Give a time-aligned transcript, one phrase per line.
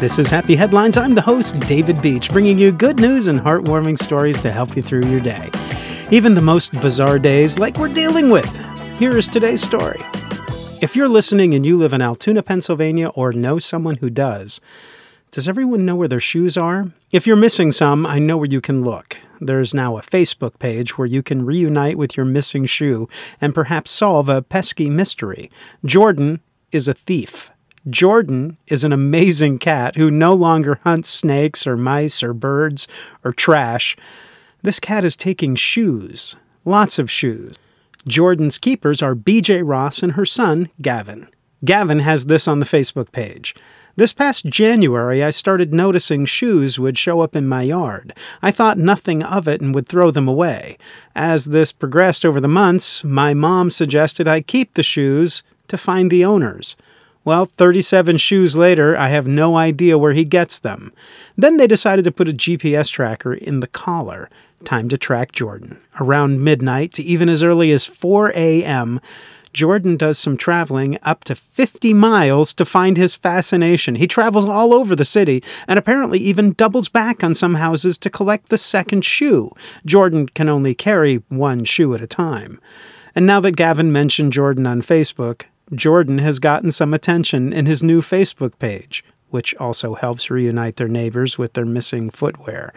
[0.00, 0.96] This is Happy Headlines.
[0.96, 4.80] I'm the host, David Beach, bringing you good news and heartwarming stories to help you
[4.80, 5.50] through your day.
[6.10, 8.48] Even the most bizarre days, like we're dealing with.
[8.98, 10.00] Here is today's story.
[10.80, 14.58] If you're listening and you live in Altoona, Pennsylvania, or know someone who does,
[15.32, 16.92] does everyone know where their shoes are?
[17.12, 19.18] If you're missing some, I know where you can look.
[19.38, 23.06] There's now a Facebook page where you can reunite with your missing shoe
[23.38, 25.50] and perhaps solve a pesky mystery.
[25.84, 26.40] Jordan
[26.72, 27.50] is a thief.
[27.90, 32.86] Jordan is an amazing cat who no longer hunts snakes or mice or birds
[33.24, 33.96] or trash.
[34.62, 37.56] This cat is taking shoes, lots of shoes.
[38.06, 41.26] Jordan's keepers are BJ Ross and her son, Gavin.
[41.64, 43.54] Gavin has this on the Facebook page.
[43.96, 48.14] This past January, I started noticing shoes would show up in my yard.
[48.40, 50.78] I thought nothing of it and would throw them away.
[51.14, 56.10] As this progressed over the months, my mom suggested I keep the shoes to find
[56.10, 56.76] the owners.
[57.24, 60.92] Well, 37 shoes later, I have no idea where he gets them.
[61.36, 64.30] Then they decided to put a GPS tracker in the collar.
[64.64, 65.78] Time to track Jordan.
[66.00, 69.00] Around midnight to even as early as 4 a.m.,
[69.52, 73.96] Jordan does some traveling up to 50 miles to find his fascination.
[73.96, 78.10] He travels all over the city and apparently even doubles back on some houses to
[78.10, 79.52] collect the second shoe.
[79.84, 82.60] Jordan can only carry one shoe at a time.
[83.14, 87.82] And now that Gavin mentioned Jordan on Facebook, Jordan has gotten some attention in his
[87.82, 92.72] new Facebook page, which also helps reunite their neighbors with their missing footwear.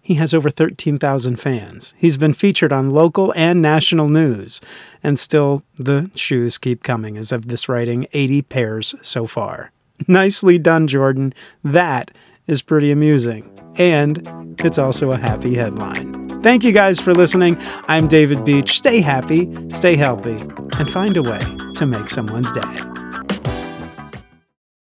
[0.00, 1.94] He has over 13,000 fans.
[1.98, 4.60] He's been featured on local and national news.
[5.02, 7.18] And still, the shoes keep coming.
[7.18, 9.70] As of this writing, 80 pairs so far.
[10.06, 11.34] Nicely done, Jordan.
[11.62, 12.10] That
[12.46, 13.52] is pretty amusing.
[13.76, 16.28] And it's also a happy headline.
[16.42, 17.58] Thank you guys for listening.
[17.88, 18.78] I'm David Beach.
[18.78, 20.38] Stay happy, stay healthy,
[20.78, 21.40] and find a way
[21.78, 22.97] to make someone's day.